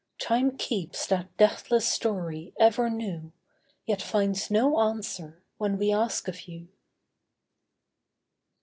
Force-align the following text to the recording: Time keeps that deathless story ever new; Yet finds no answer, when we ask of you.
Time 0.17 0.57
keeps 0.57 1.05
that 1.05 1.37
deathless 1.37 1.87
story 1.87 2.55
ever 2.59 2.89
new; 2.89 3.31
Yet 3.85 4.01
finds 4.01 4.49
no 4.49 4.79
answer, 4.79 5.43
when 5.59 5.77
we 5.77 5.93
ask 5.93 6.27
of 6.27 6.47
you. 6.47 6.69